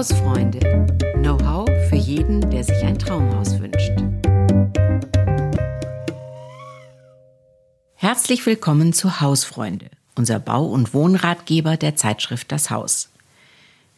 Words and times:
Hausfreunde. 0.00 0.60
Know-how 1.16 1.68
für 1.90 1.96
jeden, 1.96 2.40
der 2.50 2.64
sich 2.64 2.82
ein 2.84 2.98
Traumhaus 2.98 3.60
wünscht. 3.60 3.92
Herzlich 7.96 8.46
willkommen 8.46 8.94
zu 8.94 9.20
Hausfreunde, 9.20 9.90
unser 10.14 10.38
Bau- 10.38 10.64
und 10.64 10.94
Wohnratgeber 10.94 11.76
der 11.76 11.96
Zeitschrift 11.96 12.50
Das 12.50 12.70
Haus. 12.70 13.10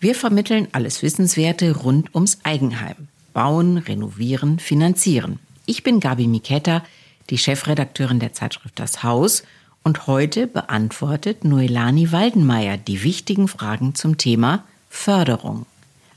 Wir 0.01 0.17
vermitteln 0.17 0.66
alles 0.73 1.05
Wissenswerte 1.05 1.77
rund 1.77 2.12
ums 2.16 2.39
Eigenheim. 2.43 3.07
Bauen, 3.32 3.79
renovieren, 3.79 4.59
finanzieren. 4.59 5.39
Ich 5.66 5.84
bin 5.84 6.00
Gabi 6.00 6.27
Miketta, 6.27 6.82
die 7.30 7.39
Chefredakteurin 7.39 8.19
der 8.19 8.32
Zeitschrift 8.32 8.77
Das 8.80 9.05
Haus 9.05 9.45
und 9.84 10.09
heute 10.09 10.48
beantwortet 10.48 11.45
Noelani 11.45 12.11
Waldenmeier 12.11 12.77
die 12.77 13.05
wichtigen 13.05 13.46
Fragen 13.46 13.95
zum 13.95 14.19
Thema 14.19 14.64
Förderung. 14.89 15.64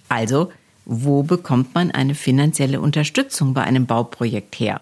Also, 0.09 0.52
wo 0.85 1.23
bekommt 1.23 1.73
man 1.73 1.91
eine 1.91 2.16
finanzielle 2.16 2.80
Unterstützung 2.80 3.53
bei 3.53 3.63
einem 3.63 3.85
Bauprojekt 3.85 4.59
her? 4.59 4.81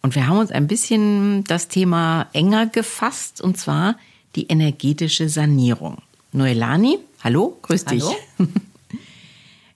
Und 0.00 0.14
wir 0.14 0.26
haben 0.26 0.38
uns 0.38 0.50
ein 0.50 0.66
bisschen 0.66 1.44
das 1.44 1.68
Thema 1.68 2.26
enger 2.32 2.66
gefasst, 2.66 3.40
und 3.40 3.56
zwar 3.56 3.96
die 4.34 4.46
energetische 4.46 5.28
Sanierung. 5.28 5.98
Noelani, 6.32 6.98
hallo, 7.22 7.58
grüß 7.62 7.84
dich. 7.84 8.02
Hallo. 8.02 8.16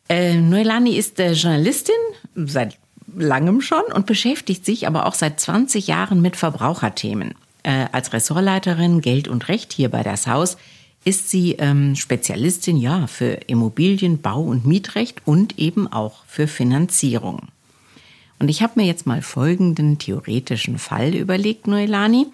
äh, 0.08 0.34
Noelani 0.34 0.96
ist 0.96 1.20
äh, 1.20 1.32
Journalistin 1.32 1.94
seit 2.34 2.78
langem 3.14 3.60
schon 3.60 3.84
und 3.94 4.06
beschäftigt 4.06 4.64
sich 4.64 4.86
aber 4.86 5.06
auch 5.06 5.14
seit 5.14 5.38
20 5.38 5.86
Jahren 5.86 6.22
mit 6.22 6.36
Verbraucherthemen. 6.36 7.34
Äh, 7.62 7.86
als 7.92 8.12
Ressortleiterin 8.12 9.00
Geld 9.00 9.28
und 9.28 9.48
Recht 9.48 9.72
hier 9.72 9.90
bei 9.90 10.02
das 10.02 10.26
Haus 10.26 10.56
ist 11.06 11.30
sie 11.30 11.52
ähm, 11.52 11.94
Spezialistin 11.94 12.76
ja 12.76 13.06
für 13.06 13.38
Immobilien, 13.46 14.20
Bau 14.20 14.42
und 14.42 14.66
Mietrecht 14.66 15.22
und 15.24 15.56
eben 15.56 15.86
auch 15.86 16.24
für 16.26 16.48
Finanzierung. 16.48 17.42
Und 18.40 18.48
ich 18.48 18.60
habe 18.60 18.72
mir 18.80 18.86
jetzt 18.86 19.06
mal 19.06 19.22
folgenden 19.22 19.98
theoretischen 19.98 20.78
Fall 20.78 21.14
überlegt, 21.14 21.68
Noelani. 21.68 22.26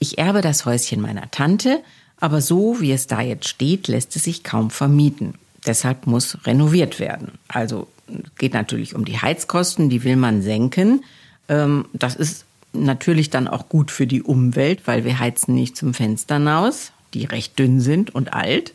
Ich 0.00 0.18
erbe 0.18 0.40
das 0.40 0.66
Häuschen 0.66 1.00
meiner 1.00 1.30
Tante, 1.30 1.80
aber 2.18 2.40
so 2.40 2.80
wie 2.80 2.90
es 2.90 3.06
da 3.06 3.20
jetzt 3.20 3.48
steht, 3.48 3.86
lässt 3.86 4.16
es 4.16 4.24
sich 4.24 4.42
kaum 4.42 4.70
vermieten. 4.70 5.34
Deshalb 5.64 6.08
muss 6.08 6.38
renoviert 6.44 6.98
werden. 6.98 7.38
Also 7.46 7.86
geht 8.36 8.52
natürlich 8.52 8.96
um 8.96 9.04
die 9.04 9.18
Heizkosten, 9.18 9.90
die 9.90 10.02
will 10.02 10.16
man 10.16 10.42
senken. 10.42 11.04
Ähm, 11.48 11.84
das 11.92 12.16
ist 12.16 12.46
natürlich 12.72 13.30
dann 13.30 13.46
auch 13.46 13.68
gut 13.68 13.92
für 13.92 14.08
die 14.08 14.22
Umwelt, 14.22 14.80
weil 14.86 15.04
wir 15.04 15.20
heizen 15.20 15.54
nicht 15.54 15.76
zum 15.76 15.94
Fenster 15.94 16.34
hinaus 16.34 16.90
die 17.14 17.24
recht 17.24 17.58
dünn 17.58 17.80
sind 17.80 18.14
und 18.14 18.32
alt. 18.32 18.72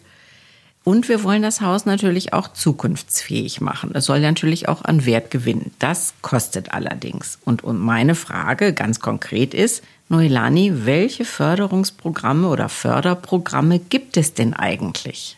Und 0.83 1.07
wir 1.07 1.23
wollen 1.23 1.41
das 1.41 1.61
Haus 1.61 1.85
natürlich 1.85 2.33
auch 2.33 2.51
zukunftsfähig 2.51 3.61
machen. 3.61 3.91
Es 3.93 4.05
soll 4.05 4.19
natürlich 4.19 4.67
auch 4.67 4.83
an 4.83 5.05
Wert 5.05 5.31
gewinnen. 5.31 5.71
Das 5.79 6.13
kostet 6.21 6.73
allerdings. 6.73 7.39
Und 7.45 7.63
meine 7.63 8.15
Frage 8.15 8.73
ganz 8.73 8.99
konkret 8.99 9.53
ist, 9.53 9.81
Noelani, 10.09 10.85
welche 10.85 11.23
Förderungsprogramme 11.23 12.49
oder 12.49 12.67
Förderprogramme 12.67 13.79
gibt 13.79 14.17
es 14.17 14.33
denn 14.33 14.53
eigentlich? 14.53 15.37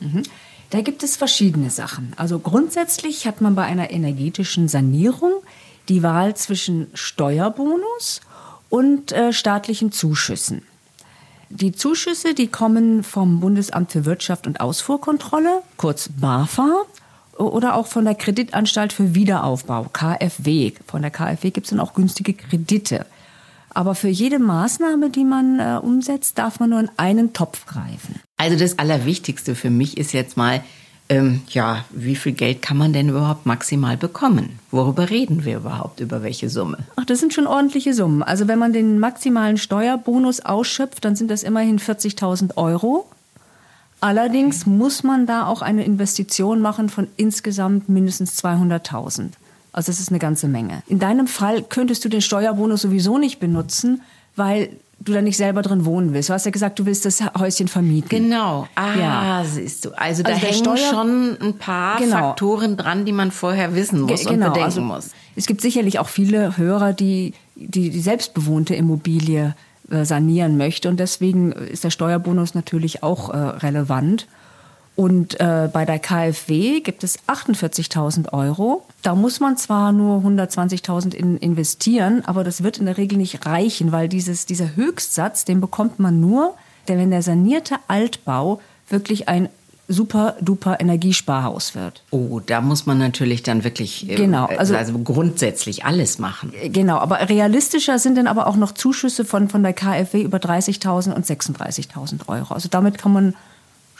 Mhm. 0.00 0.24
Da 0.70 0.80
gibt 0.80 1.02
es 1.02 1.16
verschiedene 1.16 1.70
Sachen. 1.70 2.12
Also 2.16 2.38
grundsätzlich 2.38 3.26
hat 3.26 3.40
man 3.40 3.54
bei 3.54 3.64
einer 3.64 3.90
energetischen 3.90 4.68
Sanierung 4.68 5.32
die 5.88 6.02
Wahl 6.02 6.36
zwischen 6.36 6.88
Steuerbonus 6.94 8.20
und 8.68 9.12
äh, 9.12 9.32
staatlichen 9.32 9.90
Zuschüssen. 9.92 10.62
Die 11.52 11.72
Zuschüsse, 11.72 12.32
die 12.32 12.46
kommen 12.46 13.02
vom 13.02 13.40
Bundesamt 13.40 13.90
für 13.90 14.04
Wirtschaft 14.04 14.46
und 14.46 14.60
Ausfuhrkontrolle, 14.60 15.62
kurz 15.76 16.08
BAFA, 16.08 16.82
oder 17.36 17.74
auch 17.74 17.88
von 17.88 18.04
der 18.04 18.14
Kreditanstalt 18.14 18.92
für 18.92 19.16
Wiederaufbau, 19.16 19.86
KfW. 19.92 20.72
Von 20.86 21.02
der 21.02 21.10
KfW 21.10 21.50
gibt 21.50 21.66
es 21.66 21.70
dann 21.70 21.80
auch 21.80 21.94
günstige 21.94 22.34
Kredite. 22.34 23.04
Aber 23.70 23.96
für 23.96 24.08
jede 24.08 24.38
Maßnahme, 24.38 25.10
die 25.10 25.24
man 25.24 25.58
äh, 25.58 25.80
umsetzt, 25.82 26.38
darf 26.38 26.60
man 26.60 26.70
nur 26.70 26.80
in 26.80 26.90
einen 26.96 27.32
Topf 27.32 27.66
greifen. 27.66 28.20
Also 28.36 28.56
das 28.56 28.78
Allerwichtigste 28.78 29.56
für 29.56 29.70
mich 29.70 29.98
ist 29.98 30.12
jetzt 30.12 30.36
mal, 30.36 30.62
ähm, 31.10 31.42
ja, 31.48 31.84
wie 31.90 32.14
viel 32.14 32.32
Geld 32.32 32.62
kann 32.62 32.76
man 32.76 32.92
denn 32.92 33.08
überhaupt 33.08 33.44
maximal 33.44 33.96
bekommen? 33.96 34.60
Worüber 34.70 35.10
reden 35.10 35.44
wir 35.44 35.56
überhaupt? 35.56 35.98
Über 35.98 36.22
welche 36.22 36.48
Summe? 36.48 36.78
Ach, 36.94 37.04
das 37.04 37.18
sind 37.18 37.34
schon 37.34 37.48
ordentliche 37.48 37.92
Summen. 37.94 38.22
Also 38.22 38.46
wenn 38.46 38.60
man 38.60 38.72
den 38.72 39.00
maximalen 39.00 39.58
Steuerbonus 39.58 40.40
ausschöpft, 40.40 41.04
dann 41.04 41.16
sind 41.16 41.28
das 41.28 41.42
immerhin 41.42 41.80
40.000 41.80 42.56
Euro. 42.56 43.08
Allerdings 44.00 44.66
muss 44.66 45.02
man 45.02 45.26
da 45.26 45.46
auch 45.46 45.62
eine 45.62 45.84
Investition 45.84 46.60
machen 46.60 46.88
von 46.88 47.08
insgesamt 47.16 47.88
mindestens 47.88 48.42
200.000. 48.42 49.30
Also 49.72 49.90
das 49.90 49.98
ist 49.98 50.10
eine 50.10 50.20
ganze 50.20 50.46
Menge. 50.46 50.84
In 50.86 51.00
deinem 51.00 51.26
Fall 51.26 51.62
könntest 51.62 52.04
du 52.04 52.08
den 52.08 52.22
Steuerbonus 52.22 52.82
sowieso 52.82 53.18
nicht 53.18 53.40
benutzen, 53.40 54.02
weil 54.36 54.70
du 55.00 55.12
da 55.12 55.22
nicht 55.22 55.36
selber 55.36 55.62
drin 55.62 55.84
wohnen 55.84 56.12
willst. 56.12 56.28
Du 56.28 56.34
hast 56.34 56.44
ja 56.44 56.50
gesagt, 56.50 56.78
du 56.78 56.86
willst 56.86 57.04
das 57.06 57.22
Häuschen 57.38 57.68
vermieten. 57.68 58.08
Genau. 58.10 58.68
Ah, 58.74 58.94
ja. 58.94 59.44
siehst 59.44 59.86
du. 59.86 59.90
Also, 59.90 60.22
also 60.22 60.22
da 60.22 60.30
hängen 60.30 60.54
Steuer 60.54 60.76
schon 60.76 61.38
ein 61.40 61.58
paar 61.58 61.98
genau. 61.98 62.16
Faktoren 62.16 62.76
dran, 62.76 63.04
die 63.04 63.12
man 63.12 63.30
vorher 63.30 63.74
wissen 63.74 64.02
muss 64.02 64.24
Ge 64.24 64.32
genau. 64.34 64.46
und 64.46 64.52
bedenken 64.52 64.64
also, 64.64 64.80
muss. 64.82 65.10
Es 65.36 65.46
gibt 65.46 65.62
sicherlich 65.62 65.98
auch 65.98 66.08
viele 66.08 66.56
Hörer, 66.58 66.92
die 66.92 67.32
die, 67.60 67.90
die 67.90 68.00
selbstbewohnte 68.00 68.74
Immobilie 68.74 69.54
äh, 69.90 70.04
sanieren 70.04 70.56
möchte 70.56 70.88
und 70.88 70.98
deswegen 70.98 71.52
ist 71.52 71.84
der 71.84 71.90
Steuerbonus 71.90 72.54
natürlich 72.54 73.02
auch 73.02 73.30
äh, 73.30 73.36
relevant. 73.36 74.26
Und 75.00 75.40
äh, 75.40 75.70
bei 75.72 75.86
der 75.86 75.98
KfW 75.98 76.80
gibt 76.80 77.04
es 77.04 77.18
48.000 77.26 78.34
Euro. 78.34 78.84
Da 79.00 79.14
muss 79.14 79.40
man 79.40 79.56
zwar 79.56 79.92
nur 79.92 80.18
120.000 80.22 81.14
in 81.14 81.38
investieren, 81.38 82.22
aber 82.26 82.44
das 82.44 82.62
wird 82.62 82.76
in 82.76 82.84
der 82.84 82.98
Regel 82.98 83.16
nicht 83.16 83.46
reichen, 83.46 83.92
weil 83.92 84.10
dieses, 84.10 84.44
dieser 84.44 84.76
Höchstsatz, 84.76 85.46
den 85.46 85.62
bekommt 85.62 86.00
man 86.00 86.20
nur, 86.20 86.54
denn 86.86 86.98
wenn 86.98 87.10
der 87.10 87.22
sanierte 87.22 87.76
Altbau 87.88 88.60
wirklich 88.90 89.26
ein 89.26 89.48
super 89.88 90.36
duper 90.42 90.80
Energiesparhaus 90.80 91.74
wird. 91.74 92.02
Oh, 92.10 92.42
da 92.44 92.60
muss 92.60 92.84
man 92.84 92.98
natürlich 92.98 93.42
dann 93.42 93.64
wirklich 93.64 94.06
äh, 94.06 94.16
genau, 94.16 94.48
also, 94.48 94.76
also 94.76 94.98
grundsätzlich 94.98 95.86
alles 95.86 96.18
machen. 96.18 96.52
Äh, 96.60 96.68
genau, 96.68 96.98
aber 96.98 97.26
realistischer 97.30 97.98
sind 97.98 98.18
dann 98.18 98.26
aber 98.26 98.46
auch 98.46 98.56
noch 98.56 98.72
Zuschüsse 98.72 99.24
von, 99.24 99.48
von 99.48 99.62
der 99.62 99.72
KfW 99.72 100.20
über 100.20 100.36
30.000 100.36 101.14
und 101.14 101.24
36.000 101.24 102.28
Euro. 102.28 102.52
Also 102.52 102.68
damit 102.70 102.98
kann 102.98 103.14
man 103.14 103.34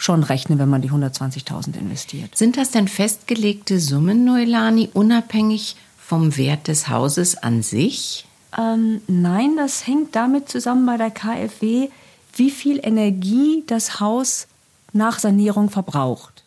schon 0.00 0.22
rechnen, 0.22 0.58
wenn 0.58 0.70
man 0.70 0.80
die 0.80 0.90
120.000 0.90 1.78
investiert. 1.78 2.36
Sind 2.36 2.56
das 2.56 2.70
denn 2.70 2.88
festgelegte 2.88 3.78
Summen, 3.78 4.24
Noelani, 4.24 4.88
unabhängig 4.94 5.76
vom 5.98 6.38
Wert 6.38 6.68
des 6.68 6.88
Hauses 6.88 7.36
an 7.36 7.62
sich? 7.62 8.24
Ähm, 8.58 9.02
nein, 9.06 9.56
das 9.56 9.86
hängt 9.86 10.16
damit 10.16 10.48
zusammen 10.48 10.86
bei 10.86 10.96
der 10.96 11.10
KfW, 11.10 11.90
wie 12.34 12.50
viel 12.50 12.80
Energie 12.82 13.62
das 13.66 14.00
Haus 14.00 14.46
nach 14.94 15.18
Sanierung 15.18 15.68
verbraucht. 15.68 16.44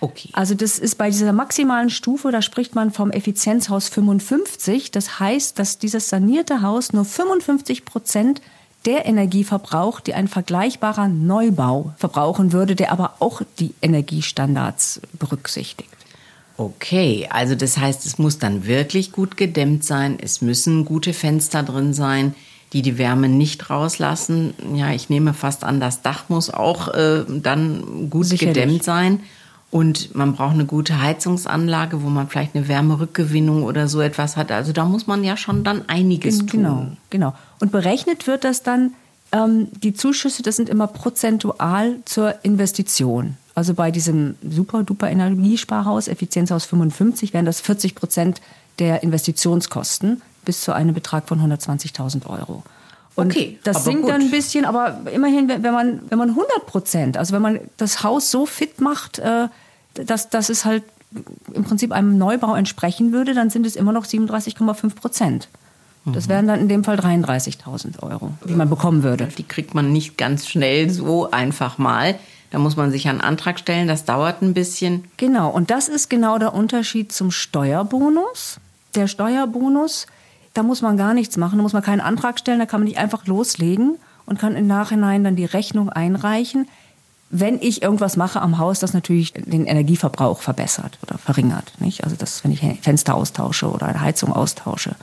Okay. 0.00 0.28
Also 0.34 0.54
das 0.54 0.78
ist 0.78 0.96
bei 0.96 1.08
dieser 1.08 1.32
maximalen 1.32 1.88
Stufe, 1.88 2.30
da 2.30 2.42
spricht 2.42 2.74
man 2.74 2.90
vom 2.90 3.10
Effizienzhaus 3.10 3.88
55. 3.88 4.90
Das 4.90 5.18
heißt, 5.18 5.58
dass 5.58 5.78
dieses 5.78 6.10
sanierte 6.10 6.60
Haus 6.60 6.92
nur 6.92 7.06
55 7.06 7.86
Prozent 7.86 8.42
der 8.86 9.06
Energie 9.06 9.44
verbraucht, 9.44 10.06
die 10.06 10.14
ein 10.14 10.28
vergleichbarer 10.28 11.08
Neubau 11.08 11.92
verbrauchen 11.96 12.52
würde, 12.52 12.74
der 12.74 12.92
aber 12.92 13.14
auch 13.18 13.42
die 13.58 13.74
Energiestandards 13.82 15.00
berücksichtigt. 15.18 15.90
Okay, 16.56 17.26
also 17.30 17.54
das 17.54 17.78
heißt, 17.78 18.04
es 18.04 18.18
muss 18.18 18.38
dann 18.38 18.66
wirklich 18.66 19.12
gut 19.12 19.36
gedämmt 19.36 19.84
sein, 19.84 20.18
es 20.20 20.42
müssen 20.42 20.84
gute 20.84 21.14
Fenster 21.14 21.62
drin 21.62 21.94
sein, 21.94 22.34
die 22.72 22.82
die 22.82 22.98
Wärme 22.98 23.28
nicht 23.28 23.70
rauslassen. 23.70 24.54
Ja, 24.74 24.92
ich 24.92 25.08
nehme 25.08 25.34
fast 25.34 25.64
an, 25.64 25.80
das 25.80 26.02
Dach 26.02 26.28
muss 26.28 26.50
auch 26.50 26.88
äh, 26.88 27.24
dann 27.28 28.10
gut 28.10 28.26
Sicherlich. 28.26 28.54
gedämmt 28.54 28.84
sein. 28.84 29.20
Und 29.70 30.14
man 30.16 30.34
braucht 30.34 30.54
eine 30.54 30.64
gute 30.64 31.00
Heizungsanlage, 31.00 32.02
wo 32.02 32.08
man 32.08 32.28
vielleicht 32.28 32.56
eine 32.56 32.66
Wärmerückgewinnung 32.66 33.62
oder 33.62 33.86
so 33.86 34.00
etwas 34.00 34.36
hat. 34.36 34.50
Also 34.50 34.72
da 34.72 34.84
muss 34.84 35.06
man 35.06 35.22
ja 35.22 35.36
schon 35.36 35.62
dann 35.62 35.88
einiges 35.88 36.38
tun. 36.38 36.48
Genau, 36.48 36.86
genau. 37.08 37.34
Und 37.60 37.70
berechnet 37.70 38.26
wird 38.26 38.42
das 38.42 38.64
dann, 38.64 38.94
ähm, 39.30 39.68
die 39.70 39.94
Zuschüsse, 39.94 40.42
das 40.42 40.56
sind 40.56 40.68
immer 40.68 40.88
prozentual 40.88 41.96
zur 42.04 42.44
Investition. 42.44 43.36
Also 43.54 43.74
bei 43.74 43.92
diesem 43.92 44.34
super-duper 44.42 45.08
Energiesparhaus, 45.08 46.08
Effizienzhaus 46.08 46.64
55, 46.64 47.32
wären 47.32 47.46
das 47.46 47.60
40 47.60 47.94
Prozent 47.94 48.40
der 48.80 49.04
Investitionskosten 49.04 50.22
bis 50.44 50.62
zu 50.62 50.72
einem 50.72 50.94
Betrag 50.94 51.28
von 51.28 51.40
120.000 51.40 52.26
Euro. 52.26 52.64
Und 53.14 53.32
okay, 53.32 53.58
das 53.64 53.84
sinkt 53.84 54.02
gut. 54.02 54.10
dann 54.10 54.22
ein 54.22 54.30
bisschen, 54.30 54.64
aber 54.64 55.00
immerhin, 55.12 55.48
wenn 55.48 55.62
man, 55.62 56.00
wenn 56.08 56.18
man 56.18 56.30
100 56.30 56.66
Prozent, 56.66 57.16
also 57.16 57.34
wenn 57.34 57.42
man 57.42 57.60
das 57.76 58.02
Haus 58.02 58.30
so 58.30 58.46
fit 58.46 58.80
macht, 58.80 59.18
äh, 59.18 59.48
dass, 59.94 60.30
dass 60.30 60.48
es 60.48 60.64
halt 60.64 60.84
im 61.52 61.64
Prinzip 61.64 61.92
einem 61.92 62.18
Neubau 62.18 62.54
entsprechen 62.54 63.12
würde, 63.12 63.34
dann 63.34 63.50
sind 63.50 63.66
es 63.66 63.76
immer 63.76 63.92
noch 63.92 64.06
37,5 64.06 64.94
Prozent. 64.94 65.48
Das 66.06 66.28
wären 66.28 66.46
dann 66.46 66.60
in 66.60 66.68
dem 66.68 66.82
Fall 66.82 66.98
33.000 66.98 68.02
Euro, 68.02 68.32
die 68.48 68.54
man 68.54 68.70
bekommen 68.70 69.02
würde. 69.02 69.28
Die 69.36 69.42
kriegt 69.42 69.74
man 69.74 69.92
nicht 69.92 70.16
ganz 70.16 70.48
schnell 70.48 70.88
so 70.88 71.30
einfach 71.30 71.78
mal. 71.78 72.18
Da 72.50 72.58
muss 72.58 72.76
man 72.76 72.90
sich 72.90 73.08
einen 73.08 73.20
Antrag 73.20 73.58
stellen, 73.58 73.86
das 73.86 74.06
dauert 74.06 74.42
ein 74.42 74.54
bisschen. 74.54 75.04
Genau, 75.18 75.50
und 75.50 75.70
das 75.70 75.88
ist 75.88 76.08
genau 76.10 76.38
der 76.38 76.54
Unterschied 76.54 77.12
zum 77.12 77.30
Steuerbonus. 77.30 78.58
Der 78.94 79.06
Steuerbonus, 79.06 80.06
da 80.54 80.62
muss 80.62 80.82
man 80.82 80.96
gar 80.96 81.14
nichts 81.14 81.36
machen, 81.36 81.58
da 81.58 81.62
muss 81.62 81.74
man 81.74 81.82
keinen 81.82 82.00
Antrag 82.00 82.38
stellen, 82.40 82.58
da 82.58 82.66
kann 82.66 82.80
man 82.80 82.88
nicht 82.88 82.98
einfach 82.98 83.26
loslegen 83.26 83.98
und 84.26 84.38
kann 84.40 84.56
im 84.56 84.66
Nachhinein 84.66 85.22
dann 85.22 85.36
die 85.36 85.44
Rechnung 85.44 85.90
einreichen, 85.90 86.66
wenn 87.30 87.60
ich 87.62 87.82
irgendwas 87.82 88.16
mache 88.16 88.42
am 88.42 88.58
Haus, 88.58 88.80
das 88.80 88.92
natürlich 88.92 89.32
den 89.32 89.66
Energieverbrauch 89.66 90.40
verbessert 90.40 90.98
oder 91.02 91.16
verringert. 91.16 91.72
Nicht? 91.78 92.02
Also 92.02 92.16
das, 92.16 92.42
wenn 92.42 92.50
ich 92.50 92.60
Fenster 92.82 93.14
austausche 93.14 93.70
oder 93.70 93.86
eine 93.86 94.00
Heizung 94.00 94.32
austausche. 94.32 94.96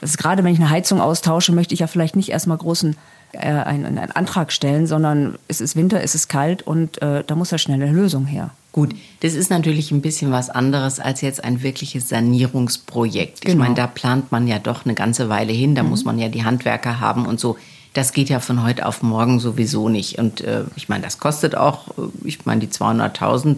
Das 0.00 0.10
ist 0.10 0.18
gerade, 0.18 0.44
wenn 0.44 0.52
ich 0.52 0.60
eine 0.60 0.70
Heizung 0.70 1.00
austausche, 1.00 1.52
möchte 1.52 1.74
ich 1.74 1.80
ja 1.80 1.86
vielleicht 1.86 2.16
nicht 2.16 2.30
erstmal 2.30 2.56
großen 2.56 2.96
äh, 3.32 3.38
einen, 3.38 3.84
einen 3.84 4.10
Antrag 4.10 4.52
stellen, 4.52 4.86
sondern 4.86 5.38
es 5.48 5.60
ist 5.60 5.76
Winter, 5.76 6.02
es 6.02 6.14
ist 6.14 6.28
kalt 6.28 6.62
und 6.62 7.00
äh, 7.02 7.22
da 7.24 7.34
muss 7.34 7.50
ja 7.50 7.58
schnell 7.58 7.80
eine 7.80 7.92
Lösung 7.92 8.26
her. 8.26 8.50
Gut, 8.72 8.94
das 9.20 9.34
ist 9.34 9.50
natürlich 9.50 9.90
ein 9.90 10.02
bisschen 10.02 10.30
was 10.30 10.50
anderes 10.50 11.00
als 11.00 11.20
jetzt 11.20 11.42
ein 11.42 11.62
wirkliches 11.62 12.08
Sanierungsprojekt. 12.08 13.40
Genau. 13.40 13.52
Ich 13.52 13.58
meine, 13.58 13.74
da 13.74 13.86
plant 13.86 14.30
man 14.30 14.46
ja 14.46 14.58
doch 14.58 14.84
eine 14.84 14.94
ganze 14.94 15.28
Weile 15.28 15.52
hin, 15.52 15.74
da 15.74 15.82
mhm. 15.82 15.90
muss 15.90 16.04
man 16.04 16.18
ja 16.18 16.28
die 16.28 16.44
Handwerker 16.44 17.00
haben 17.00 17.26
und 17.26 17.40
so. 17.40 17.56
Das 17.94 18.12
geht 18.12 18.28
ja 18.28 18.40
von 18.40 18.62
heute 18.62 18.86
auf 18.86 19.02
morgen 19.02 19.40
sowieso 19.40 19.88
nicht. 19.88 20.18
Und 20.18 20.40
äh, 20.40 20.64
ich 20.76 20.88
meine, 20.88 21.04
das 21.04 21.18
kostet 21.18 21.54
auch, 21.54 21.88
äh, 21.98 22.02
ich 22.24 22.46
meine, 22.46 22.60
die 22.60 22.68
200.000 22.68 23.56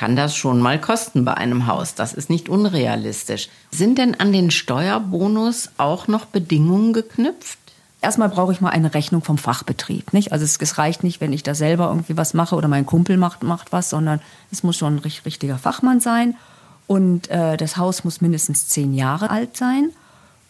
kann 0.00 0.16
das 0.16 0.34
schon 0.34 0.60
mal 0.60 0.80
kosten 0.80 1.24
bei 1.24 1.34
einem 1.34 1.66
Haus. 1.66 1.94
Das 1.94 2.14
ist 2.14 2.30
nicht 2.30 2.48
unrealistisch. 2.48 3.50
Sind 3.70 3.98
denn 3.98 4.18
an 4.18 4.32
den 4.32 4.50
Steuerbonus 4.50 5.70
auch 5.76 6.08
noch 6.08 6.24
Bedingungen 6.24 6.92
geknüpft? 6.92 7.58
Erstmal 8.00 8.30
brauche 8.30 8.52
ich 8.52 8.62
mal 8.62 8.70
eine 8.70 8.94
Rechnung 8.94 9.22
vom 9.22 9.36
Fachbetrieb. 9.36 10.14
Nicht? 10.14 10.32
Also 10.32 10.44
es, 10.44 10.56
es, 10.56 10.78
reicht 10.78 11.04
nicht, 11.04 11.20
wenn 11.20 11.34
ich 11.34 11.42
da 11.42 11.54
selber 11.54 11.88
irgendwie 11.88 12.16
was 12.16 12.32
mache 12.32 12.56
oder 12.56 12.66
mein 12.66 12.86
Kumpel 12.86 13.18
macht, 13.18 13.42
macht 13.42 13.72
was, 13.72 13.90
sondern 13.90 14.20
es 14.50 14.62
muss 14.62 14.78
schon 14.78 14.96
ein 14.96 14.98
richtiger 15.00 15.58
Fachmann 15.58 16.00
sein. 16.00 16.34
Und 16.86 17.28
äh, 17.28 17.58
das 17.58 17.76
Haus 17.76 18.02
muss 18.02 18.22
mindestens 18.22 18.68
zehn 18.68 18.94
Jahre 18.94 19.28
alt 19.28 19.56
sein. 19.56 19.90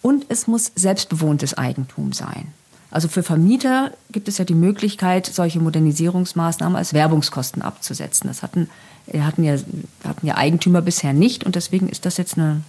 Und 0.01 0.27
es 0.29 0.47
muss 0.47 0.71
selbstbewohntes 0.77 1.59
Eigentum 1.59 2.13
sein. 2.13 2.53
Also 2.91 3.09
für 3.09 3.23
Vermieter 3.23 3.93
gibt 4.11 4.29
es 4.29 4.39
ja 4.39 4.45
die 4.45 4.55
Möglichkeit, 4.55 5.27
solche 5.27 5.61
Modernisierungsmaßnahmen 5.61 6.77
als 6.77 6.93
Werbungskosten 6.93 7.63
abzusetzen. 7.63 8.27
Das 8.29 8.43
hatten, 8.43 8.69
hatten, 9.13 9.45
ja, 9.45 9.57
hatten 10.05 10.27
ja 10.27 10.37
Eigentümer 10.37 10.83
bisher 10.83 11.13
nicht 11.13 11.45
und 11.45 11.55
deswegen 11.55 11.89
ist 11.89 12.05
das 12.05 12.17
jetzt 12.17 12.37
eine, 12.37 12.63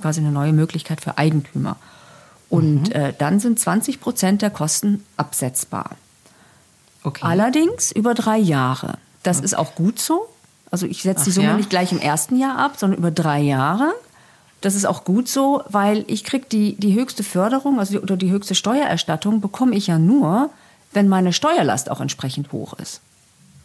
quasi 0.00 0.20
eine 0.20 0.30
neue 0.30 0.52
Möglichkeit 0.52 1.00
für 1.00 1.16
Eigentümer. 1.16 1.76
Und 2.50 2.90
mhm. 2.90 2.94
äh, 2.94 3.12
dann 3.16 3.40
sind 3.40 3.58
20 3.58 3.98
Prozent 4.00 4.42
der 4.42 4.50
Kosten 4.50 5.02
absetzbar. 5.16 5.96
Okay. 7.02 7.24
Allerdings 7.24 7.92
über 7.92 8.12
drei 8.12 8.36
Jahre. 8.36 8.98
Das 9.22 9.38
okay. 9.38 9.46
ist 9.46 9.54
auch 9.54 9.74
gut 9.74 9.98
so. 9.98 10.28
Also 10.70 10.86
ich 10.86 11.02
setze 11.02 11.24
die 11.24 11.30
Summe 11.30 11.48
ja? 11.48 11.56
nicht 11.56 11.70
gleich 11.70 11.92
im 11.92 11.98
ersten 11.98 12.36
Jahr 12.38 12.58
ab, 12.58 12.72
sondern 12.76 12.98
über 12.98 13.10
drei 13.10 13.40
Jahre. 13.40 13.92
Das 14.62 14.74
ist 14.74 14.86
auch 14.86 15.04
gut 15.04 15.28
so, 15.28 15.62
weil 15.68 16.04
ich 16.06 16.24
kriege 16.24 16.46
die, 16.50 16.76
die 16.76 16.94
höchste 16.94 17.22
Förderung 17.22 17.78
also 17.78 17.92
die, 17.92 17.98
oder 17.98 18.16
die 18.16 18.30
höchste 18.30 18.54
Steuererstattung 18.54 19.40
bekomme 19.40 19.74
ich 19.76 19.88
ja 19.88 19.98
nur, 19.98 20.50
wenn 20.92 21.08
meine 21.08 21.32
Steuerlast 21.32 21.90
auch 21.90 22.00
entsprechend 22.00 22.52
hoch 22.52 22.74
ist. 22.74 23.00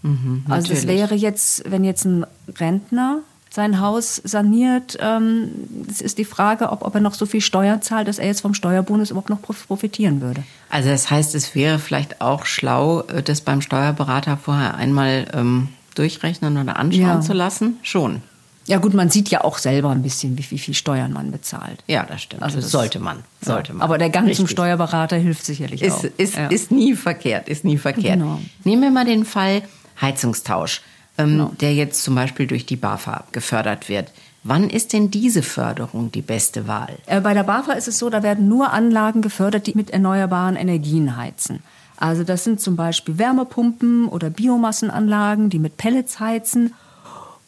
Mhm, 0.01 0.45
also 0.49 0.73
es 0.73 0.88
wäre 0.88 1.15
jetzt, 1.15 1.69
wenn 1.69 1.83
jetzt 1.83 2.05
ein 2.05 2.25
Rentner 2.59 3.19
sein 3.49 3.79
Haus 3.79 4.21
saniert, 4.23 4.97
ähm, 4.99 5.49
es 5.89 6.01
ist 6.01 6.17
die 6.17 6.25
Frage, 6.25 6.71
ob, 6.71 6.83
ob 6.83 6.94
er 6.94 7.01
noch 7.01 7.13
so 7.13 7.25
viel 7.25 7.41
Steuern 7.41 7.81
zahlt, 7.81 8.07
dass 8.07 8.19
er 8.19 8.27
jetzt 8.27 8.41
vom 8.41 8.53
Steuerbonus 8.53 9.11
überhaupt 9.11 9.29
noch 9.29 9.41
profitieren 9.41 10.21
würde. 10.21 10.44
Also 10.69 10.89
das 10.89 11.09
heißt, 11.09 11.33
es 11.33 11.55
wäre 11.55 11.79
vielleicht 11.79 12.21
auch 12.21 12.45
schlau, 12.45 13.01
äh, 13.03 13.23
das 13.23 13.41
beim 13.41 13.61
Steuerberater 13.61 14.38
vorher 14.38 14.75
einmal 14.75 15.27
ähm, 15.33 15.69
durchrechnen 15.95 16.57
oder 16.57 16.77
anschauen 16.77 17.01
ja. 17.01 17.21
zu 17.21 17.33
lassen. 17.33 17.77
Schon. 17.81 18.21
Ja 18.68 18.80
gut, 18.80 18.94
man 18.94 19.10
sieht 19.10 19.30
ja 19.30 19.44
auch 19.46 19.58
selber 19.58 19.90
ein 19.92 20.04
bisschen, 20.04 20.38
wie, 20.38 20.46
wie 20.52 20.60
viel 20.60 20.74
Steuern 20.74 21.14
man 21.14 21.31
bezahlt. 21.31 21.84
Ja, 21.88 22.04
das 22.04 22.22
stimmt. 22.22 22.44
Also 22.44 22.60
das 22.60 22.69
sollte 22.69 23.00
man, 23.00 23.24
sollte 23.42 23.74
man. 23.74 23.81
Aber 23.81 23.98
der 23.98 24.10
Gang 24.10 24.28
Richtig. 24.28 24.46
zum 24.46 24.48
Steuerberater 24.48 25.16
hilft 25.16 25.46
sicherlich 25.46 25.81
ist, 25.81 25.94
auch. 25.94 26.04
Ist, 26.18 26.36
ja. 26.36 26.48
ist 26.48 26.69
nie 26.69 26.94
verkehrt, 26.94 27.48
ist 27.48 27.64
nie 27.64 27.78
verkehrt. 27.78 28.19
Genau. 28.19 28.42
Nehmen 28.66 28.81
wir 28.81 28.92
mal 28.92 29.06
den 29.06 29.24
Fall 29.24 29.62
Heizungstausch, 30.02 30.81
ähm, 31.18 31.30
genau. 31.30 31.52
der 31.62 31.74
jetzt 31.74 32.04
zum 32.04 32.16
Beispiel 32.16 32.46
durch 32.46 32.66
die 32.66 32.75
BAFA 32.75 33.24
gefördert 33.31 33.88
wird. 33.88 34.12
Wann 34.44 34.69
ist 34.69 34.92
denn 34.92 35.12
diese 35.12 35.44
Förderung 35.44 36.12
die 36.12 36.22
beste 36.22 36.68
Wahl? 36.68 36.98
Äh, 37.06 37.22
bei 37.22 37.34
der 37.34 37.44
BAFA 37.44 37.72
ist 37.72 37.88
es 37.88 37.98
so, 37.98 38.10
da 38.10 38.22
werden 38.22 38.50
nur 38.50 38.74
Anlagen 38.74 39.22
gefördert, 39.22 39.68
die 39.68 39.75
mit 39.75 39.92
erneuerbaren 39.92 40.58
Energien 40.58 41.16
heizen. 41.16 41.64
Also 41.96 42.25
das 42.25 42.44
sind 42.44 42.60
zum 42.60 42.75
Beispiel 42.75 43.18
Wärmepumpen 43.18 44.08
oder 44.10 44.30
Biomassenanlagen, 44.30 45.50
die 45.50 45.60
mit 45.60 45.78
Pellets 45.78 46.19
heizen 46.19 46.74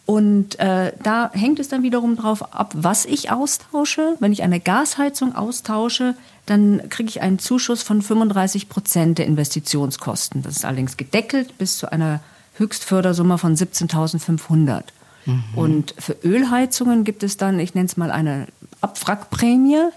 und 0.09 0.57
äh, 0.57 0.91
da 1.03 1.29
hängt 1.33 1.59
es 1.59 1.67
dann 1.67 1.83
wiederum 1.83 2.15
drauf 2.15 2.55
ab, 2.55 2.73
was 2.75 3.05
ich 3.05 3.29
austausche. 3.29 4.15
Wenn 4.19 4.31
ich 4.31 4.41
eine 4.41 4.59
Gasheizung 4.59 5.35
austausche, 5.35 6.15
dann 6.47 6.89
kriege 6.89 7.09
ich 7.09 7.21
einen 7.21 7.37
Zuschuss 7.37 7.83
von 7.83 8.01
35 8.01 8.69
Prozent 8.69 9.19
der 9.19 9.27
Investitionskosten. 9.27 10.41
Das 10.41 10.55
ist 10.55 10.65
allerdings 10.65 10.97
gedeckelt 10.97 11.59
bis 11.59 11.77
zu 11.77 11.91
einer 11.91 12.21
Höchstfördersumme 12.55 13.37
von 13.37 13.55
17.500. 13.55 14.81
Mhm. 15.27 15.43
Und 15.55 15.93
für 15.99 16.17
Ölheizungen 16.23 17.03
gibt 17.03 17.21
es 17.21 17.37
dann, 17.37 17.59
ich 17.59 17.75
nenne 17.75 17.85
es 17.85 17.95
mal 17.95 18.09
eine 18.09 18.47
Abwrackprämie. 18.81 19.89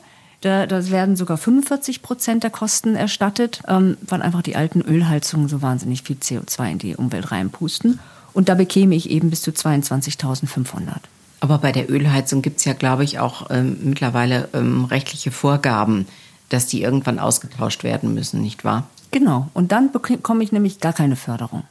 Da, 0.42 0.66
da 0.66 0.90
werden 0.90 1.16
sogar 1.16 1.38
45 1.38 2.02
Prozent 2.02 2.42
der 2.42 2.50
Kosten 2.50 2.96
erstattet, 2.96 3.62
ähm, 3.66 3.96
weil 4.02 4.20
einfach 4.20 4.42
die 4.42 4.56
alten 4.56 4.82
Ölheizungen 4.82 5.48
so 5.48 5.62
wahnsinnig 5.62 6.02
viel 6.02 6.16
CO2 6.16 6.70
in 6.72 6.78
die 6.78 6.96
Umwelt 6.96 7.32
reinpusten. 7.32 7.98
Und 8.34 8.48
da 8.48 8.54
bekäme 8.54 8.94
ich 8.94 9.10
eben 9.10 9.30
bis 9.30 9.42
zu 9.42 9.50
22.500. 9.50 10.94
Aber 11.40 11.58
bei 11.58 11.72
der 11.72 11.90
Ölheizung 11.90 12.40
gibt 12.40 12.58
es 12.58 12.64
ja, 12.64 12.72
glaube 12.72 13.04
ich, 13.04 13.18
auch 13.18 13.50
ähm, 13.50 13.78
mittlerweile 13.82 14.48
ähm, 14.52 14.84
rechtliche 14.84 15.32
Vorgaben, 15.32 16.06
dass 16.48 16.66
die 16.66 16.82
irgendwann 16.82 17.18
ausgetauscht 17.18 17.82
werden 17.82 18.14
müssen, 18.14 18.40
nicht 18.40 18.64
wahr? 18.64 18.84
Genau. 19.10 19.48
Und 19.52 19.72
dann 19.72 19.90
bekomme 19.92 20.44
ich 20.44 20.52
nämlich 20.52 20.80
gar 20.80 20.92
keine 20.92 21.16
Förderung. 21.16 21.64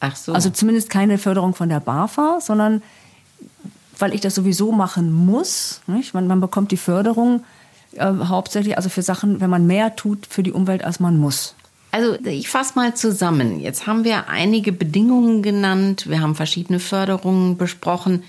Ach 0.00 0.16
so. 0.16 0.32
Also 0.32 0.50
zumindest 0.50 0.90
keine 0.90 1.18
Förderung 1.18 1.54
von 1.54 1.68
der 1.68 1.80
BAFA, 1.80 2.38
sondern 2.40 2.82
weil 3.98 4.14
ich 4.14 4.20
das 4.20 4.34
sowieso 4.34 4.72
machen 4.72 5.12
muss. 5.12 5.80
Nicht? 5.86 6.14
Man, 6.14 6.26
man 6.26 6.40
bekommt 6.40 6.70
die 6.70 6.76
Förderung 6.76 7.44
äh, 7.92 8.12
hauptsächlich 8.24 8.76
also 8.76 8.88
für 8.88 9.02
Sachen, 9.02 9.40
wenn 9.40 9.50
man 9.50 9.66
mehr 9.66 9.96
tut 9.96 10.26
für 10.26 10.42
die 10.42 10.52
Umwelt, 10.52 10.84
als 10.84 11.00
man 11.00 11.16
muss. 11.18 11.54
Also 11.94 12.16
ich 12.24 12.48
fasse 12.48 12.72
mal 12.74 12.96
zusammen. 12.96 13.60
Jetzt 13.60 13.86
haben 13.86 14.02
wir 14.02 14.28
einige 14.28 14.72
Bedingungen 14.72 15.44
genannt, 15.44 16.08
wir 16.08 16.20
haben 16.20 16.34
verschiedene 16.34 16.80
Förderungen 16.80 17.56
besprochen. 17.56 18.24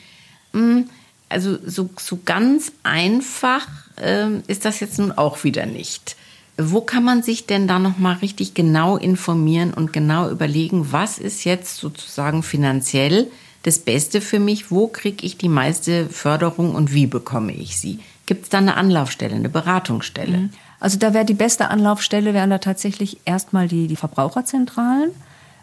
Hm, 0.54 0.88
also 1.30 1.58
so, 1.66 1.90
so 1.98 2.20
ganz 2.26 2.74
einfach 2.84 3.66
äh, 4.00 4.28
ist 4.46 4.66
das 4.66 4.82
jetzt 4.82 5.00
nun 5.00 5.12
auch 5.12 5.44
wieder 5.44 5.66
nicht. 5.66 6.16
Wo 6.60 6.82
kann 6.82 7.04
man 7.04 7.24
sich 7.24 7.48
denn 7.48 7.68
da 7.68 7.80
noch 7.80 7.98
mal 7.98 8.14
richtig 8.18 8.54
genau 8.54 8.98
informieren 8.98 9.74
und 9.74 9.92
genau 9.92 10.30
überlegen, 10.30 10.92
was 10.92 11.18
ist 11.18 11.44
jetzt 11.44 11.78
sozusagen 11.78 12.44
finanziell 12.44 13.32
das 13.64 13.80
Beste 13.80 14.22
für 14.22 14.40
mich? 14.40 14.70
Wo 14.70 14.86
kriege 14.86 15.26
ich 15.26 15.40
die 15.40 15.50
meiste 15.50 16.08
Förderung 16.08 16.76
und 16.76 16.94
wie 16.94 17.08
bekomme 17.08 17.52
ich 17.52 17.80
sie? 17.80 17.98
Gibt 18.26 18.44
es 18.44 18.50
da 18.50 18.58
eine 18.58 18.76
Anlaufstelle, 18.76 19.36
eine 19.36 19.50
Beratungsstelle? 19.50 20.38
Mhm. 20.38 20.50
Also 20.80 20.98
da 20.98 21.14
wäre 21.14 21.26
die 21.26 21.34
beste 21.34 21.70
Anlaufstelle, 21.70 22.34
wären 22.34 22.50
da 22.50 22.58
tatsächlich 22.58 23.20
erstmal 23.26 23.68
die, 23.68 23.88
die 23.88 23.96
Verbraucherzentralen, 23.96 25.12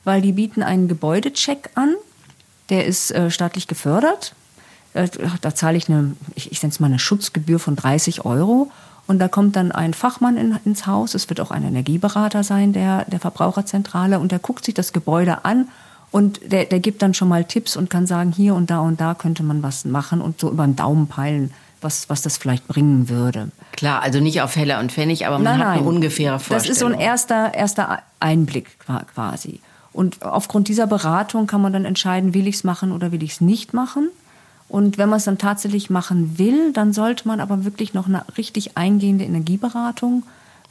weil 0.05 0.23
die 0.23 0.33
bieten 0.33 0.63
einen 0.63 0.89
Gebäudecheck 0.89 1.71
an. 1.75 1.95
Der 2.71 2.87
ist 2.87 3.11
äh, 3.11 3.31
staatlich 3.31 3.69
gefördert. 3.69 4.35
Äh, 4.95 5.09
da 5.41 5.55
zahle 5.55 5.77
ich 5.77 5.89
eine, 5.89 6.17
ich, 6.35 6.51
ich 6.53 6.63
nenne 6.63 6.73
es 6.73 6.81
mal 6.81 6.87
eine 6.87 6.99
Schutzgebühr 6.99 7.59
von 7.59 7.77
30 7.77 8.25
Euro. 8.25 8.71
Und 9.07 9.19
da 9.19 9.29
kommt 9.29 9.57
dann 9.57 9.73
ein 9.73 9.95
Fachmann 9.95 10.37
in, 10.37 10.59
ins 10.65 10.87
Haus. 10.87 11.15
Es 11.15 11.29
wird 11.29 11.41
auch 11.41 11.51
ein 11.51 11.65
Energieberater 11.65 12.45
sein, 12.45 12.73
der, 12.73 13.05
der 13.07 13.21
Verbraucherzentrale. 13.21 14.19
Und 14.19 14.33
der 14.33 14.39
guckt 14.39 14.65
sich 14.65 14.75
das 14.75 14.93
Gebäude 14.93 15.45
an 15.45 15.69
und 16.13 16.53
der, 16.53 16.67
der 16.67 16.79
gibt 16.79 17.03
dann 17.03 17.15
schon 17.15 17.29
mal 17.29 17.45
Tipps 17.45 17.75
und 17.75 17.91
kann 17.91 18.07
sagen, 18.07 18.33
hier 18.33 18.55
und 18.55 18.71
da 18.71 18.81
und 18.81 19.01
da 19.01 19.15
könnte 19.15 19.43
man 19.43 19.63
was 19.63 19.87
machen 19.87 20.21
und 20.21 20.39
so 20.39 20.51
über 20.51 20.65
den 20.65 20.77
Daumen 20.77 21.09
peilen, 21.09 21.53
was, 21.83 22.09
was 22.09 22.23
das 22.23 22.37
vielleicht 22.37 22.67
bringen 22.69 23.09
würde. 23.09 23.51
Klar, 23.73 24.03
also 24.03 24.21
nicht 24.21 24.41
auf 24.43 24.57
Heller 24.57 24.81
und 24.81 24.93
Pfennig, 24.93 25.27
aber 25.27 25.39
man 25.39 25.59
nein, 25.59 25.59
hat 25.59 25.79
eine 25.79 25.83
ungefähre 25.83 26.39
Vorstellung. 26.39 26.63
Das 26.63 26.71
ist 26.71 26.79
so 26.79 26.87
ein 26.87 26.99
erster, 26.99 27.55
erster 27.55 28.03
Einblick 28.21 28.79
quasi. 29.15 29.61
Und 29.93 30.23
aufgrund 30.23 30.69
dieser 30.69 30.87
Beratung 30.87 31.47
kann 31.47 31.61
man 31.61 31.73
dann 31.73 31.85
entscheiden, 31.85 32.35
will 32.35 32.47
ich 32.47 32.57
es 32.57 32.65
machen 32.65 32.93
oder 32.93 33.13
will 33.13 33.23
ich 33.23 33.33
es 33.33 33.41
nicht 33.41 33.75
machen. 33.75 34.09
Und 34.69 34.97
wenn 34.97 35.11
man 35.11 35.19
es 35.19 35.25
dann 35.25 35.37
tatsächlich 35.37 35.91
machen 35.91 36.39
will, 36.39 36.73
dann 36.73 36.95
sollte 36.95 37.29
man 37.29 37.41
aber 37.41 37.65
wirklich 37.65 37.93
noch 37.93 38.07
eine 38.07 38.25
richtig 38.39 38.79
eingehende 38.79 39.25
Energieberatung 39.25 40.23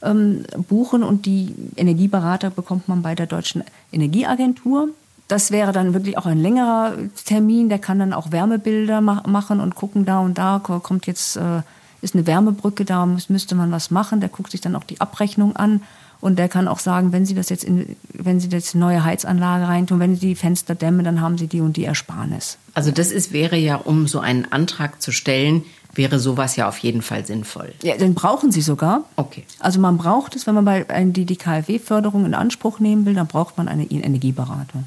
ähm, 0.02 0.44
buchen. 0.68 1.04
Und 1.04 1.24
die 1.24 1.54
Energieberater 1.76 2.50
bekommt 2.50 2.88
man 2.88 3.02
bei 3.02 3.14
der 3.14 3.26
Deutschen 3.26 3.62
Energieagentur. 3.92 4.88
Das 5.32 5.50
wäre 5.50 5.72
dann 5.72 5.94
wirklich 5.94 6.18
auch 6.18 6.26
ein 6.26 6.36
längerer 6.36 6.92
Termin. 7.24 7.70
Der 7.70 7.78
kann 7.78 7.98
dann 7.98 8.12
auch 8.12 8.32
Wärmebilder 8.32 9.00
ma 9.00 9.22
machen 9.26 9.60
und 9.60 9.74
gucken, 9.74 10.04
da 10.04 10.18
und 10.18 10.36
da 10.36 10.58
kommt 10.58 11.06
jetzt, 11.06 11.36
äh, 11.36 11.62
ist 12.02 12.14
eine 12.14 12.26
Wärmebrücke, 12.26 12.84
da 12.84 13.06
müsste 13.06 13.54
man 13.54 13.72
was 13.72 13.90
machen. 13.90 14.20
Der 14.20 14.28
guckt 14.28 14.50
sich 14.50 14.60
dann 14.60 14.76
auch 14.76 14.84
die 14.84 15.00
Abrechnung 15.00 15.56
an 15.56 15.80
Und 16.20 16.38
der 16.38 16.50
kann 16.50 16.68
auch 16.68 16.80
sagen, 16.80 17.12
wenn 17.12 17.24
Sie 17.24 17.34
das 17.34 17.48
jetzt 17.48 17.64
in, 17.64 17.96
wenn 18.12 18.40
Sie 18.40 18.48
jetzt 18.48 18.74
neue 18.74 19.04
Heizanlage 19.04 19.68
reintun, 19.68 20.00
wenn 20.00 20.16
Sie 20.16 20.20
die 20.20 20.34
Fenster 20.34 20.74
dämmen, 20.74 21.02
dann 21.02 21.22
haben 21.22 21.38
Sie 21.38 21.46
die 21.46 21.62
und 21.62 21.78
die 21.78 21.86
Ersparnis. 21.86 22.58
Also 22.74 22.90
das 22.90 23.10
ist, 23.10 23.32
wäre 23.32 23.56
ja, 23.56 23.76
um 23.76 24.06
so 24.06 24.20
einen 24.20 24.52
Antrag 24.52 25.00
zu 25.00 25.12
stellen, 25.12 25.64
wäre 25.94 26.18
sowas 26.18 26.56
ja 26.56 26.68
auf 26.68 26.76
jeden 26.76 27.00
Fall 27.00 27.24
sinnvoll. 27.24 27.72
Ja, 27.82 27.96
den 27.96 28.12
brauchen 28.12 28.52
Sie 28.52 28.60
sogar. 28.60 29.04
Okay. 29.16 29.44
Also 29.60 29.80
man 29.80 29.96
braucht 29.96 30.36
es, 30.36 30.46
wenn 30.46 30.54
man 30.54 30.66
bei 30.66 30.84
die, 31.04 31.24
die 31.24 31.36
KfW-Förderung 31.36 32.26
in 32.26 32.34
Anspruch 32.34 32.80
nehmen 32.80 33.06
will, 33.06 33.14
dann 33.14 33.28
braucht 33.28 33.56
man 33.56 33.66
eine 33.66 33.84
Energieberatung. 33.84 34.84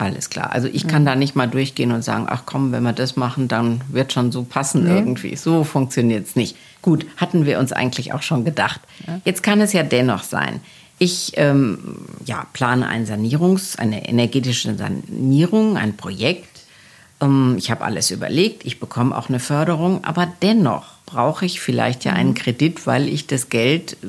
Alles 0.00 0.30
klar. 0.30 0.52
Also 0.52 0.68
ich 0.68 0.86
kann 0.86 1.04
da 1.04 1.16
nicht 1.16 1.34
mal 1.34 1.48
durchgehen 1.48 1.90
und 1.90 2.04
sagen, 2.04 2.26
ach 2.30 2.42
komm, 2.46 2.70
wenn 2.70 2.84
wir 2.84 2.92
das 2.92 3.16
machen, 3.16 3.48
dann 3.48 3.80
wird 3.88 4.12
schon 4.12 4.30
so 4.30 4.44
passen 4.44 4.84
Nee. 4.84 4.96
irgendwie. 4.96 5.34
So 5.34 5.64
funktioniert 5.64 6.24
es 6.24 6.36
nicht. 6.36 6.56
Gut, 6.82 7.04
hatten 7.16 7.46
wir 7.46 7.58
uns 7.58 7.72
eigentlich 7.72 8.12
auch 8.12 8.22
schon 8.22 8.44
gedacht. 8.44 8.80
Jetzt 9.24 9.42
kann 9.42 9.60
es 9.60 9.72
ja 9.72 9.82
dennoch 9.82 10.22
sein. 10.22 10.60
Ich 11.00 11.32
ähm, 11.34 11.96
ja, 12.26 12.46
plane 12.52 12.86
ein 12.86 13.06
Sanierungs-, 13.06 13.76
eine 13.76 14.08
energetische 14.08 14.76
Sanierung, 14.76 15.76
ein 15.76 15.96
Projekt. 15.96 16.60
Ähm, 17.20 17.56
ich 17.58 17.72
habe 17.72 17.84
alles 17.84 18.12
überlegt, 18.12 18.64
ich 18.64 18.78
bekomme 18.78 19.16
auch 19.18 19.28
eine 19.28 19.40
Förderung, 19.40 20.04
aber 20.04 20.28
dennoch 20.42 20.84
brauche 21.06 21.44
ich 21.44 21.60
vielleicht 21.60 22.04
ja 22.04 22.12
einen 22.12 22.34
Kredit, 22.34 22.86
weil 22.86 23.08
ich 23.08 23.26
das 23.26 23.48
Geld, 23.48 23.94
äh, 24.04 24.06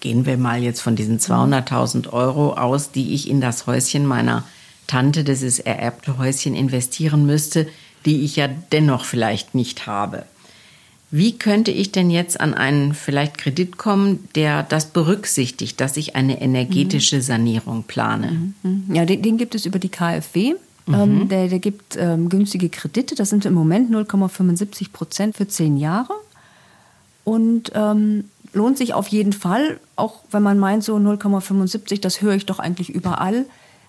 gehen 0.00 0.24
wir 0.24 0.38
mal 0.38 0.62
jetzt 0.62 0.80
von 0.80 0.96
diesen 0.96 1.18
200.000 1.18 2.10
Euro 2.10 2.54
aus, 2.54 2.90
die 2.90 3.12
ich 3.12 3.28
in 3.28 3.42
das 3.42 3.66
Häuschen 3.66 4.06
meiner 4.06 4.44
Tante, 4.86 5.24
das 5.24 5.42
ist 5.42 5.60
ererbte 5.60 6.18
Häuschen, 6.18 6.54
investieren 6.54 7.26
müsste, 7.26 7.66
die 8.04 8.24
ich 8.24 8.36
ja 8.36 8.48
dennoch 8.72 9.04
vielleicht 9.04 9.54
nicht 9.54 9.86
habe. 9.86 10.24
Wie 11.10 11.38
könnte 11.38 11.70
ich 11.70 11.92
denn 11.92 12.10
jetzt 12.10 12.40
an 12.40 12.52
einen 12.52 12.92
vielleicht 12.92 13.38
Kredit 13.38 13.78
kommen, 13.78 14.28
der 14.34 14.64
das 14.64 14.86
berücksichtigt, 14.86 15.80
dass 15.80 15.96
ich 15.96 16.16
eine 16.16 16.40
energetische 16.40 17.22
Sanierung 17.22 17.84
plane? 17.84 18.52
Ja, 18.92 19.04
den, 19.04 19.22
den 19.22 19.38
gibt 19.38 19.54
es 19.54 19.66
über 19.66 19.78
die 19.78 19.88
KfW. 19.88 20.54
Ähm, 20.88 21.28
der, 21.28 21.48
der 21.48 21.58
gibt 21.58 21.96
ähm, 21.96 22.28
günstige 22.28 22.68
Kredite. 22.68 23.14
Das 23.14 23.30
sind 23.30 23.44
im 23.44 23.54
Moment 23.54 23.90
0,75 23.90 24.92
Prozent 24.92 25.36
für 25.36 25.48
zehn 25.48 25.76
Jahre. 25.76 26.12
Und 27.24 27.72
ähm, 27.74 28.24
lohnt 28.52 28.78
sich 28.78 28.94
auf 28.94 29.08
jeden 29.08 29.32
Fall, 29.32 29.80
auch 29.96 30.20
wenn 30.30 30.42
man 30.42 30.58
meint, 30.58 30.84
so 30.84 30.96
0,75, 30.96 32.00
das 32.00 32.20
höre 32.20 32.34
ich 32.34 32.46
doch 32.46 32.58
eigentlich 32.58 32.90
überall. 32.90 33.46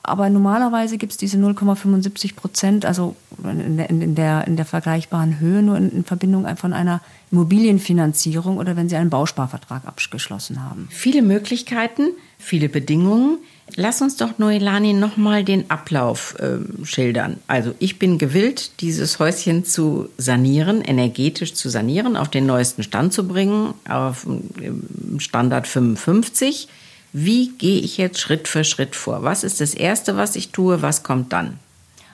Aber 0.08 0.30
normalerweise 0.30 0.98
gibt 0.98 1.12
es 1.12 1.18
diese 1.18 1.38
0,75 1.38 2.36
Prozent, 2.36 2.86
also 2.86 3.16
in 3.44 3.76
der, 3.76 3.90
in, 3.90 4.16
der, 4.16 4.48
in 4.48 4.56
der 4.56 4.66
vergleichbaren 4.66 5.40
Höhe, 5.40 5.62
nur 5.62 5.76
in, 5.76 5.92
in 5.92 6.04
Verbindung 6.06 6.48
von 6.56 6.72
einer 6.72 7.02
Immobilienfinanzierung 7.32 8.58
oder 8.58 8.78
wenn 8.78 8.88
Sie 8.88 8.96
einen 8.96 9.10
Bausparvertrag 9.10 9.86
abgeschlossen 9.86 10.64
haben. 10.64 10.88
Viele 10.90 11.22
Möglichkeiten, 11.22 12.12
viele 12.40 12.70
Bedingungen. 12.70 13.40
Lass 13.76 14.02
uns 14.02 14.16
doch, 14.16 14.38
Noelani, 14.38 14.94
nochmal 14.94 15.44
den 15.44 15.70
Ablauf 15.70 16.36
ähm, 16.40 16.86
schildern. 16.86 17.38
Also 17.48 17.76
ich 17.80 18.00
bin 18.00 18.18
gewillt, 18.18 18.80
dieses 18.80 19.20
Häuschen 19.20 19.66
zu 19.66 20.08
sanieren, 20.18 20.82
energetisch 20.82 21.54
zu 21.54 21.68
sanieren, 21.68 22.16
auf 22.16 22.30
den 22.30 22.46
neuesten 22.46 22.82
Stand 22.84 23.12
zu 23.12 23.28
bringen, 23.28 23.74
auf 23.90 24.26
ähm, 24.26 25.20
Standard 25.20 25.68
55. 25.68 26.70
Wie 27.14 27.50
gehe 27.50 27.80
ich 27.80 27.98
jetzt 27.98 28.20
Schritt 28.20 28.48
für 28.48 28.64
Schritt 28.64 28.96
vor? 28.96 29.24
Was 29.24 29.44
ist 29.44 29.62
das 29.62 29.74
Erste, 29.74 30.18
was 30.18 30.36
ich 30.36 30.50
tue? 30.50 30.82
Was 30.82 31.04
kommt 31.04 31.34
dann? 31.34 31.60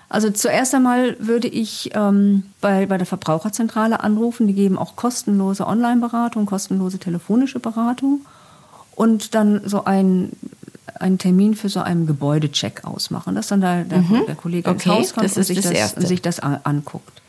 Also 0.09 0.29
zuerst 0.29 0.75
einmal 0.75 1.17
würde 1.19 1.47
ich 1.47 1.89
ähm, 1.95 2.43
bei, 2.61 2.85
bei 2.85 2.97
der 2.97 3.07
Verbraucherzentrale 3.07 4.01
anrufen. 4.01 4.45
Die 4.45 4.53
geben 4.53 4.77
auch 4.77 4.95
kostenlose 4.95 5.65
Online-Beratung, 5.65 6.45
kostenlose 6.45 6.99
telefonische 6.99 7.59
Beratung 7.59 8.21
und 8.95 9.33
dann 9.33 9.61
so 9.65 9.85
ein 9.85 10.29
einen 10.99 11.17
Termin 11.17 11.55
für 11.55 11.69
so 11.69 11.79
einen 11.79 12.05
Gebäudecheck 12.05 12.85
ausmachen, 12.85 13.33
dass 13.33 13.47
dann 13.47 13.61
da 13.61 13.83
der, 13.83 14.03
der 14.27 14.35
Kollege 14.35 14.69
Okay, 14.69 14.89
ins 14.89 14.97
Haus 14.99 15.13
kommt 15.13 15.35
und 15.35 15.43
sich 15.43 15.59
das 15.59 15.93
und 15.93 16.07
sich 16.07 16.21
das 16.21 16.39
an, 16.39 16.59
anguckt. 16.63 17.22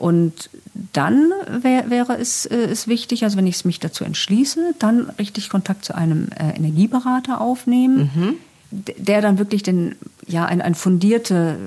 Und 0.00 0.48
dann 0.94 1.30
wär, 1.60 1.90
wäre 1.90 2.16
es 2.18 2.46
äh, 2.46 2.56
ist 2.72 2.88
wichtig, 2.88 3.22
also 3.22 3.36
wenn 3.36 3.46
ich 3.46 3.64
mich 3.66 3.78
dazu 3.80 4.02
entschließe, 4.02 4.74
dann 4.78 5.10
richtig 5.18 5.50
Kontakt 5.50 5.84
zu 5.84 5.94
einem 5.94 6.28
äh, 6.38 6.56
Energieberater 6.56 7.38
aufnehmen, 7.40 8.10
Mhm. 8.14 8.34
der 8.72 9.20
dann 9.20 9.36
wirklich 9.38 9.62
den, 9.62 9.94
ja, 10.26 10.46
ein, 10.46 10.62
ein 10.62 10.74
fundierte, 10.74 11.58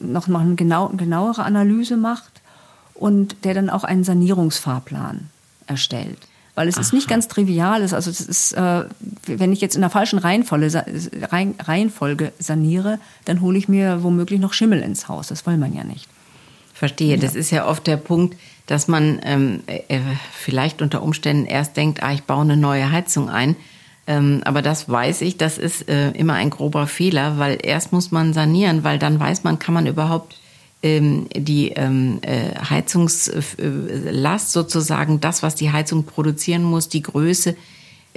noch 0.00 0.26
mal 0.28 0.40
eine 0.40 0.54
genau, 0.54 0.88
genauere 0.90 1.44
Analyse 1.44 1.96
macht 1.96 2.42
und 2.94 3.36
der 3.44 3.54
dann 3.54 3.70
auch 3.70 3.84
einen 3.84 4.04
Sanierungsfahrplan 4.04 5.30
erstellt. 5.66 6.18
Weil 6.56 6.68
es 6.68 6.76
ist 6.76 6.92
nicht 6.92 7.08
ganz 7.08 7.26
trivial, 7.28 7.80
es- 7.82 7.94
also 7.94 8.10
es 8.10 8.20
ist, 8.20 8.52
äh, 8.52 8.84
wenn 9.26 9.52
ich 9.52 9.60
jetzt 9.62 9.76
in 9.76 9.80
der 9.80 9.90
falschen 9.90 10.18
Reihenfolge, 10.18 10.84
Reihenfolge 11.60 12.32
saniere, 12.38 12.98
dann 13.24 13.40
hole 13.40 13.56
ich 13.56 13.68
mir 13.68 14.02
womöglich 14.02 14.40
noch 14.40 14.52
Schimmel 14.52 14.80
ins 14.80 15.08
Haus. 15.08 15.28
Das 15.28 15.46
will 15.46 15.56
man 15.56 15.72
ja 15.74 15.84
nicht. 15.84 16.06
Verstehe. 16.78 17.18
Das 17.18 17.34
ist 17.34 17.50
ja 17.50 17.66
oft 17.66 17.88
der 17.88 17.96
Punkt, 17.96 18.36
dass 18.66 18.86
man 18.86 19.18
ähm, 19.24 19.64
äh, 19.66 19.98
vielleicht 20.30 20.80
unter 20.80 21.02
Umständen 21.02 21.44
erst 21.44 21.76
denkt, 21.76 22.04
ah, 22.04 22.12
ich 22.12 22.22
baue 22.22 22.42
eine 22.42 22.56
neue 22.56 22.92
Heizung 22.92 23.28
ein. 23.28 23.56
Ähm, 24.06 24.42
aber 24.44 24.62
das 24.62 24.88
weiß 24.88 25.22
ich, 25.22 25.36
das 25.36 25.58
ist 25.58 25.88
äh, 25.88 26.12
immer 26.12 26.34
ein 26.34 26.50
grober 26.50 26.86
Fehler, 26.86 27.36
weil 27.36 27.58
erst 27.60 27.92
muss 27.92 28.12
man 28.12 28.32
sanieren, 28.32 28.84
weil 28.84 29.00
dann 29.00 29.18
weiß 29.18 29.42
man, 29.42 29.58
kann 29.58 29.74
man 29.74 29.88
überhaupt 29.88 30.38
ähm, 30.84 31.26
die 31.34 31.70
ähm, 31.70 32.20
äh, 32.22 32.54
Heizungslast 32.54 34.52
sozusagen, 34.52 35.18
das, 35.18 35.42
was 35.42 35.56
die 35.56 35.72
Heizung 35.72 36.04
produzieren 36.04 36.62
muss, 36.62 36.88
die 36.88 37.02
Größe, 37.02 37.56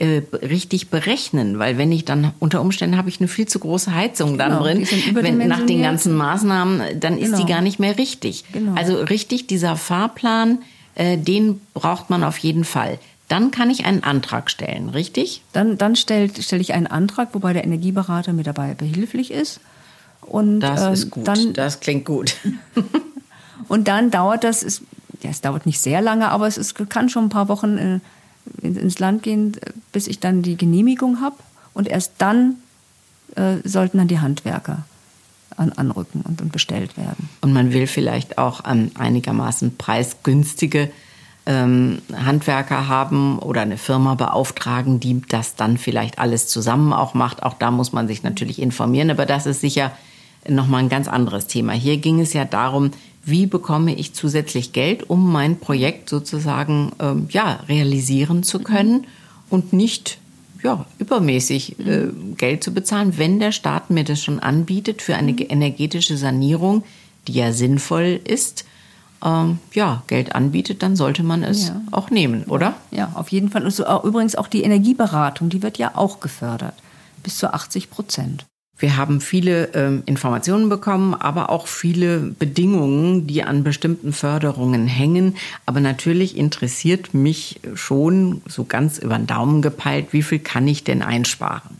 äh, 0.01 0.21
richtig 0.41 0.89
berechnen, 0.89 1.59
weil 1.59 1.77
wenn 1.77 1.91
ich 1.91 2.05
dann 2.05 2.31
unter 2.39 2.59
Umständen 2.61 2.97
habe 2.97 3.09
ich 3.09 3.19
eine 3.19 3.27
viel 3.27 3.47
zu 3.47 3.59
große 3.59 3.93
Heizung 3.93 4.37
dann 4.37 4.49
Genau, 4.53 4.63
drin, 4.63 4.79
die 4.79 4.85
sind 4.85 5.13
wenn, 5.15 5.37
nach 5.47 5.65
den 5.65 5.81
ganzen 5.83 6.15
Maßnahmen, 6.15 6.99
dann 6.99 7.17
ist 7.19 7.31
die 7.33 7.43
Genau. 7.43 7.47
gar 7.47 7.61
nicht 7.61 7.79
mehr 7.79 7.97
richtig. 7.97 8.43
Genau. 8.51 8.73
Also 8.75 8.95
richtig 8.95 9.45
dieser 9.47 9.75
Fahrplan, 9.75 10.59
äh, 10.95 11.17
den 11.17 11.61
braucht 11.75 12.09
man 12.09 12.23
auf 12.23 12.37
jeden 12.39 12.63
Fall. 12.65 12.97
Dann 13.27 13.51
kann 13.51 13.69
ich 13.69 13.85
einen 13.85 14.03
Antrag 14.03 14.49
stellen, 14.49 14.89
richtig? 14.89 15.41
Dann, 15.53 15.77
dann 15.77 15.95
stelle 15.95 16.29
stell 16.39 16.59
ich 16.61 16.73
einen 16.73 16.87
Antrag, 16.87 17.29
wobei 17.33 17.53
der 17.53 17.63
Energieberater 17.63 18.33
mir 18.33 18.43
dabei 18.43 18.73
behilflich 18.73 19.29
ist. 19.31 19.59
Und, 20.21 20.59
Das 20.61 20.81
ähm, 20.87 20.93
ist 20.93 21.11
gut. 21.11 21.27
Dann, 21.27 21.53
das 21.53 21.79
klingt 21.79 22.05
gut. 22.05 22.35
Und 23.67 23.87
dann 23.87 24.11
dauert 24.11 24.43
das, 24.43 24.63
es, 24.63 24.81
ja, 25.23 25.29
es 25.29 25.41
dauert 25.41 25.65
nicht 25.65 25.79
sehr 25.79 26.01
lange, 26.01 26.29
aber 26.29 26.47
es 26.47 26.57
ist, 26.57 26.75
kann 26.89 27.07
schon 27.09 27.25
ein 27.25 27.29
paar 27.29 27.47
Wochen 27.47 27.77
äh, 27.77 27.99
in- 28.61 28.75
ins 28.75 28.99
Land 28.99 29.23
gehen, 29.23 29.53
äh, 29.61 29.71
bis 29.91 30.07
ich 30.07 30.19
dann 30.19 30.41
die 30.41 30.57
Genehmigung 30.57 31.21
habe. 31.21 31.35
Und 31.73 31.87
erst 31.87 32.13
dann 32.17 32.55
äh, 33.35 33.57
sollten 33.63 33.97
dann 33.97 34.07
die 34.07 34.19
Handwerker 34.19 34.83
an, 35.57 35.71
anrücken 35.73 36.21
und, 36.21 36.41
und 36.41 36.51
bestellt 36.51 36.97
werden. 36.97 37.29
Und 37.41 37.53
man 37.53 37.73
will 37.73 37.87
vielleicht 37.87 38.37
auch 38.37 38.63
ähm, 38.67 38.91
einigermaßen 38.95 39.77
preisgünstige 39.77 40.91
ähm, 41.45 42.01
Handwerker 42.13 42.87
haben 42.87 43.39
oder 43.39 43.61
eine 43.61 43.77
Firma 43.77 44.15
beauftragen, 44.15 44.99
die 44.99 45.21
das 45.29 45.55
dann 45.55 45.77
vielleicht 45.77 46.19
alles 46.19 46.47
zusammen 46.47 46.93
auch 46.93 47.13
macht. 47.13 47.43
Auch 47.43 47.55
da 47.55 47.71
muss 47.71 47.93
man 47.93 48.07
sich 48.07 48.23
natürlich 48.23 48.61
informieren, 48.61 49.09
aber 49.09 49.25
das 49.25 49.45
ist 49.45 49.61
sicher 49.61 49.91
nochmal 50.47 50.83
ein 50.83 50.89
ganz 50.89 51.07
anderes 51.07 51.47
Thema. 51.47 51.73
Hier 51.73 51.97
ging 51.97 52.19
es 52.19 52.33
ja 52.33 52.45
darum, 52.45 52.91
wie 53.23 53.45
bekomme 53.45 53.93
ich 53.93 54.13
zusätzlich 54.13 54.73
Geld, 54.73 55.09
um 55.09 55.31
mein 55.31 55.59
Projekt 55.59 56.09
sozusagen 56.09 56.91
ähm, 56.99 57.27
ja, 57.29 57.59
realisieren 57.67 58.43
zu 58.43 58.59
können 58.59 59.05
und 59.51 59.73
nicht 59.73 60.17
ja, 60.63 60.85
übermäßig 60.99 61.79
äh, 61.79 62.07
Geld 62.37 62.63
zu 62.63 62.73
bezahlen, 62.73 63.17
wenn 63.17 63.39
der 63.39 63.51
Staat 63.51 63.89
mir 63.89 64.03
das 64.03 64.23
schon 64.23 64.39
anbietet 64.39 65.01
für 65.01 65.15
eine 65.15 65.33
ge- 65.33 65.47
energetische 65.47 66.17
Sanierung, 66.17 66.83
die 67.27 67.33
ja 67.33 67.51
sinnvoll 67.51 68.19
ist, 68.23 68.65
ähm, 69.23 69.59
ja, 69.73 70.03
Geld 70.07 70.33
anbietet, 70.35 70.81
dann 70.83 70.95
sollte 70.95 71.23
man 71.23 71.43
es 71.43 71.67
Ja. 71.69 71.81
auch 71.91 72.09
nehmen, 72.11 72.43
oder? 72.45 72.75
Ja, 72.91 73.11
auf 73.15 73.29
jeden 73.29 73.49
Fall. 73.49 73.63
Und 73.65 73.71
so, 73.71 73.85
auch, 73.85 74.03
übrigens 74.03 74.35
auch 74.35 74.47
die 74.47 74.63
Energieberatung, 74.63 75.49
die 75.49 75.61
wird 75.61 75.77
ja 75.77 75.91
auch 75.95 76.19
gefördert. 76.19 76.73
Bis 77.23 77.37
zu 77.37 77.53
80 77.53 77.89
Prozent. 77.91 78.45
Wir 78.81 78.97
haben 78.97 79.21
viele 79.21 79.69
ähm, 79.75 80.03
Informationen 80.07 80.67
bekommen, 80.67 81.13
aber 81.13 81.51
auch 81.51 81.67
viele 81.67 82.17
Bedingungen, 82.19 83.27
die 83.27 83.43
an 83.43 83.63
bestimmten 83.63 84.11
Förderungen 84.11 84.87
hängen. 84.87 85.37
Aber 85.67 85.79
natürlich 85.79 86.35
interessiert 86.35 87.13
mich 87.13 87.59
schon 87.75 88.41
so 88.47 88.65
ganz 88.65 88.97
über 88.97 89.17
den 89.17 89.27
Daumen 89.27 89.61
gepeilt, 89.61 90.07
wie 90.11 90.23
viel 90.23 90.39
kann 90.39 90.67
ich 90.67 90.83
denn 90.83 91.01
einsparen? 91.03 91.77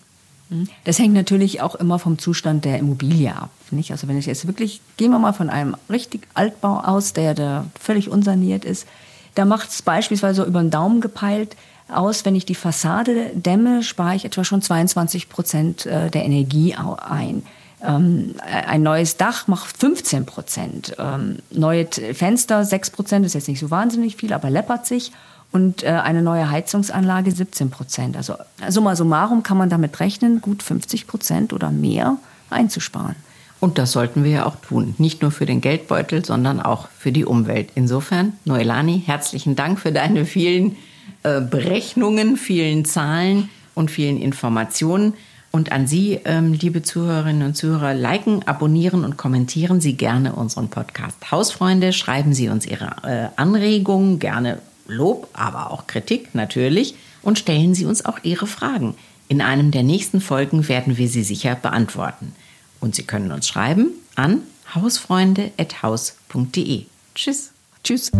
Das 0.84 1.00
hängt 1.00 1.13
natürlich 1.13 1.62
auch 1.62 1.75
immer 1.75 1.98
vom 1.98 2.20
Zustand 2.20 2.65
der 2.65 2.77
Immobilie 2.77 3.34
ab. 3.34 3.51
Nicht? 3.72 3.91
Also 3.91 4.08
wenn 4.08 4.17
ich 4.17 4.25
jetzt 4.25 4.46
wirklich, 4.48 4.81
gehen 4.98 5.12
wir 5.12 5.20
mal 5.20 5.31
von 5.31 5.50
einem 5.50 5.77
richtig 5.89 6.27
Altbau 6.34 6.81
aus, 6.81 7.13
der 7.13 7.34
da 7.34 7.65
völlig 7.79 8.10
unsaniert 8.10 8.65
ist, 8.65 8.86
da 9.36 9.46
macht 9.46 9.70
es 9.70 9.81
beispielsweise 9.81 10.43
über 10.43 10.62
den 10.62 10.70
Daumen 10.70 11.00
gepeilt 11.00 11.55
aus, 11.91 12.25
wenn 12.25 12.36
ich 12.36 12.45
die 12.45 12.55
Fassade 12.55 13.31
dämme, 13.33 13.83
spare 13.83 14.15
ich 14.15 14.25
etwa 14.25 14.43
schon 14.43 14.62
22 14.62 15.29
Prozent 15.29 15.86
äh, 15.86 16.10
der 16.10 16.25
Energie 16.25 16.75
ein. 16.75 17.43
Ähm, 17.83 18.36
ein 18.43 18.83
neues 18.83 19.17
Dach 19.17 19.48
macht 19.48 19.77
15 19.77 20.25
Prozent. 20.25 20.95
Ähm, 21.00 21.38
neue 21.50 21.88
Fenster 22.13 22.63
6 22.63 22.91
Prozent, 22.91 23.25
ist 23.25 23.33
jetzt 23.33 23.48
nicht 23.48 23.60
so 23.60 23.71
wahnsinnig 23.71 24.15
viel, 24.15 24.33
aber 24.33 24.50
läppert 24.50 24.86
sich. 24.86 25.12
und 25.51 25.83
äh, 25.83 25.88
eine 25.88 26.21
neue 26.21 26.50
Heizungsanlage 26.50 27.31
17 27.31 27.71
Prozent. 27.71 28.15
Also 28.15 28.36
summa 28.69 28.95
summarum 28.95 29.43
kann 29.43 29.57
man 29.57 29.69
damit 29.69 30.00
rechnen, 30.00 30.39
gut 30.39 30.63
50 30.63 31.07
Prozent 31.07 31.51
oder 31.51 31.71
mehr 31.71 32.17
einzusparen. 32.50 33.15
Und 33.60 33.77
das 33.77 33.91
sollten 33.91 34.24
wir 34.24 34.31
ja 34.31 34.45
auch 34.45 34.55
tun. 34.55 34.95
Nicht 34.98 35.21
nur 35.21 35.29
für 35.29 35.45
den 35.45 35.62
Geldbeutel, 35.62 36.25
sondern 36.25 36.62
auch 36.62 36.88
für 36.98 37.12
die 37.12 37.25
Umwelt. 37.25 37.69
Insofern, 37.75 38.33
Noelani, 38.45 39.03
herzlichen 39.05 39.55
Dank 39.55 39.79
für 39.79 39.91
deine 39.91 40.25
vielen 40.25 40.77
äh, 41.24 41.42
Berechnungen, 41.42 42.38
vielen 42.38 42.86
Zahlen 42.86 43.50
und 43.75 43.92
vielen 43.92 44.18
Informationen. 44.18 45.13
Und 45.51 45.74
an 45.74 45.86
Sie, 45.86 46.20
ähm, 46.24 46.54
liebe 46.54 46.82
Zuhörerinnen 46.82 47.48
und 47.48 47.56
Zuhörer, 47.56 47.94
liken, 47.94 48.48
abonnieren 48.48 49.04
und 49.04 49.18
kommentieren 49.18 49.82
Sie 49.82 49.94
gerne 49.94 50.34
unseren 50.34 50.70
Podcast. 50.70 51.30
Hausfreunde, 51.30 51.92
schreiben 51.92 52.34
Sie 52.34 52.48
uns 52.48 52.66
Ihre 52.66 52.96
äh, 53.04 53.28
Anregungen, 53.36 54.20
gerne 54.20 54.60
Lob, 54.88 55.28
aber 55.34 55.72
auch 55.72 55.88
Kritik 55.88 56.34
natürlich. 56.34 56.96
Und 57.22 57.38
stellen 57.38 57.75
Sie 57.75 57.86
uns 57.86 58.06
auch 58.06 58.20
Ihre 58.24 58.48
Fragen. 58.48 58.96
In 59.28 59.42
einem 59.42 59.72
der 59.72 59.84
nächsten 59.84 60.20
Folgen 60.20 60.68
werden 60.68 60.98
wir 60.98 61.08
sie 61.08 61.24
sicher 61.24 61.56
beantworten. 61.56 62.34
Und 62.82 62.96
Sie 62.96 63.04
können 63.04 63.32
uns 63.32 63.48
schreiben 63.48 63.92
an 64.16 64.42
hausfreunde.haus.de. 64.75 66.86
Tschüss. 67.16 67.51
Tschüss. 67.84 68.12